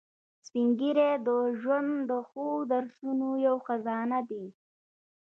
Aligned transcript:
سپین 0.45 0.67
ږیری 0.79 1.09
د 1.27 1.29
ژوند 1.61 1.91
د 2.09 2.11
ښو 2.27 2.45
درسونو 2.71 3.27
یو 3.47 3.55
خزانه 3.65 4.19
دي 4.29 4.45